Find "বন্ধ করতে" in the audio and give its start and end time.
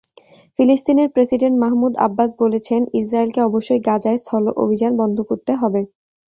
5.01-5.51